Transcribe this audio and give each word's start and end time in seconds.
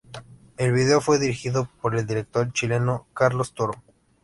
El 0.57 0.71
video 0.73 0.99
fue 0.99 1.19
dirigido 1.19 1.69
por 1.79 1.95
el 1.95 2.07
director 2.07 2.51
chileno 2.53 3.05
Carlos 3.13 3.53
Toro. 3.53 3.83